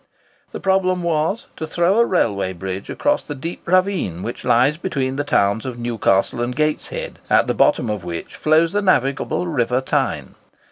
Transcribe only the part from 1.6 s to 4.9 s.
throw a railway bridge across the deep ravine which lies